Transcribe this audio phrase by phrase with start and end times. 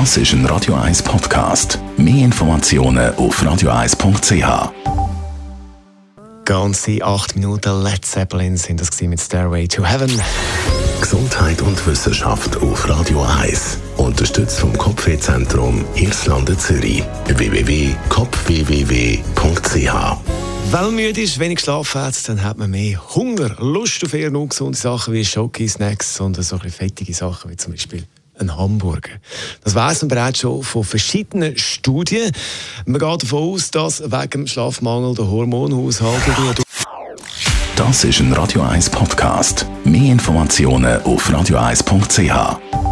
[0.00, 1.78] Das ist ein Radio 1 Podcast.
[1.96, 4.72] Mehr Informationen auf radio1.ch.
[6.44, 10.10] Ganze acht Minuten Led Zeppelin sind das mit Stairway to Heaven.
[11.00, 13.78] Gesundheit und Wissenschaft auf Radio 1.
[13.96, 17.04] Unterstützt vom Kopfwehzentrum Irlande Zürich.
[17.28, 19.94] www.kopfwww.ch
[20.72, 24.34] Wenn man müde ist, wenig geschlafen hat, dann hat man mehr Hunger, Lust auf eher
[24.34, 28.02] ungesunde Sachen wie Schoki, Snacks, sondern so ein bisschen fettige Sachen wie zum Beispiel
[28.38, 29.12] ein Hamburger.
[29.62, 32.32] Das weiß man bereits schon von verschiedenen Studien.
[32.86, 36.22] Man geht davon aus, dass wegen dem Schlafmangel der Hormonhaushalt
[37.76, 39.66] Das ist ein Radio 1 Podcast.
[39.84, 42.83] Mehr Informationen auf radio1.ch.